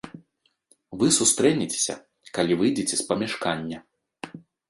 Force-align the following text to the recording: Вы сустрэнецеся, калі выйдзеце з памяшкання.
Вы 1.01 1.07
сустрэнецеся, 1.17 1.95
калі 2.39 2.53
выйдзеце 2.63 2.95
з 3.01 3.07
памяшкання. 3.13 3.77